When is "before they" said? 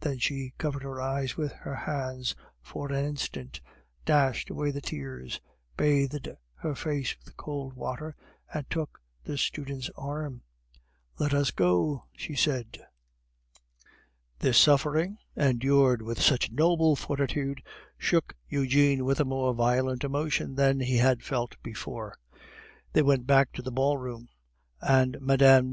21.62-23.00